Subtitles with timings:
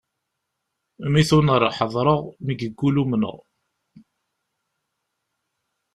[1.11, 3.37] Mi tuner ḥedreɣ, mi yeggul umneɣ.